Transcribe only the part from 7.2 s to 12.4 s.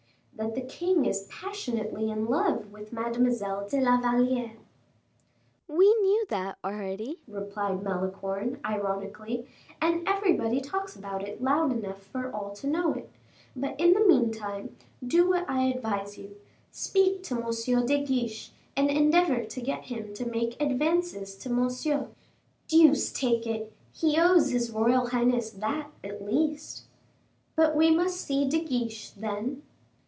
replied Malicorne, ironically; "and everybody talks about it loud enough for